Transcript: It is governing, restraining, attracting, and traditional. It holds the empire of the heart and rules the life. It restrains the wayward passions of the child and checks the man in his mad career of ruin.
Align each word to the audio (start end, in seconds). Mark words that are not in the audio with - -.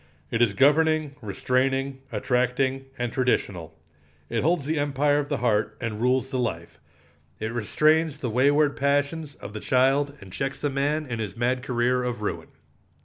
It 0.31 0.41
is 0.41 0.55
governing, 0.55 1.13
restraining, 1.21 2.01
attracting, 2.11 2.85
and 2.97 3.13
traditional. 3.13 3.77
It 4.29 4.41
holds 4.41 4.65
the 4.65 4.79
empire 4.79 5.19
of 5.19 5.29
the 5.29 5.37
heart 5.37 5.77
and 5.79 6.01
rules 6.01 6.31
the 6.31 6.39
life. 6.39 6.79
It 7.39 7.53
restrains 7.53 8.17
the 8.17 8.31
wayward 8.31 8.75
passions 8.75 9.35
of 9.35 9.53
the 9.53 9.59
child 9.59 10.17
and 10.19 10.33
checks 10.33 10.57
the 10.57 10.71
man 10.71 11.05
in 11.05 11.19
his 11.19 11.37
mad 11.37 11.61
career 11.61 12.03
of 12.03 12.23
ruin. 12.23 12.47